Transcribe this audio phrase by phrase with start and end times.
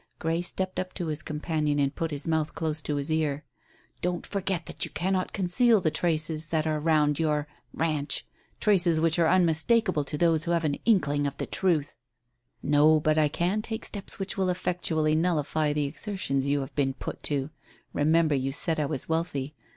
[0.17, 3.43] Grey stepped up to his companion and put his mouth close to his ear.
[4.01, 8.25] "Don't forget that you cannot conceal the traces that are round your ranch.
[8.59, 11.93] Traces which are unmistakable to those who have an inkling of the truth."
[12.63, 16.95] "No, but I can take steps which will effectually nullify the exertions you have been
[16.95, 17.51] put to.
[17.93, 19.53] Remember you said I was wealthy.